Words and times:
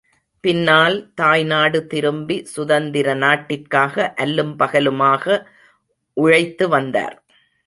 பின்னால், 0.43 1.11
தாய்நாடு 1.13 1.85
திரும்பி, 1.85 2.37
சுதந்திர 2.45 3.13
நாட்டிற்காக 3.15 4.13
அல்லும் 4.17 4.53
பகலுமாக 4.59 5.45
உழைத்து 6.17 6.67
வந்தார். 6.69 7.15